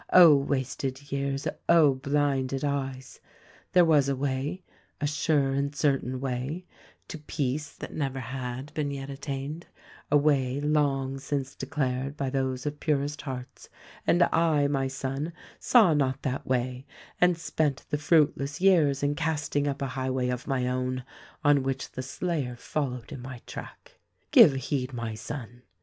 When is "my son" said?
14.65-15.33, 24.93-25.61